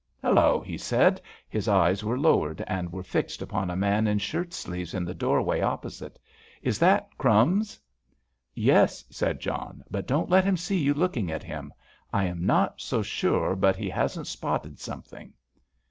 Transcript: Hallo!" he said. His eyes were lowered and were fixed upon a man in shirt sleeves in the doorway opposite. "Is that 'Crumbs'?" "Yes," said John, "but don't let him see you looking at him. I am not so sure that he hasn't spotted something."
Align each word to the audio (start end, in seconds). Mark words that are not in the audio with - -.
Hallo!" 0.23 0.59
he 0.61 0.79
said. 0.79 1.21
His 1.47 1.67
eyes 1.67 2.03
were 2.03 2.17
lowered 2.17 2.63
and 2.65 2.91
were 2.91 3.03
fixed 3.03 3.39
upon 3.39 3.69
a 3.69 3.75
man 3.75 4.07
in 4.07 4.17
shirt 4.17 4.51
sleeves 4.51 4.95
in 4.95 5.05
the 5.05 5.13
doorway 5.13 5.61
opposite. 5.61 6.17
"Is 6.63 6.79
that 6.79 7.15
'Crumbs'?" 7.19 7.79
"Yes," 8.55 9.05
said 9.11 9.39
John, 9.39 9.83
"but 9.91 10.07
don't 10.07 10.31
let 10.31 10.43
him 10.43 10.57
see 10.57 10.79
you 10.79 10.95
looking 10.95 11.29
at 11.31 11.43
him. 11.43 11.71
I 12.11 12.25
am 12.25 12.47
not 12.47 12.81
so 12.81 13.03
sure 13.03 13.55
that 13.57 13.75
he 13.75 13.91
hasn't 13.91 14.25
spotted 14.25 14.79
something." 14.79 15.33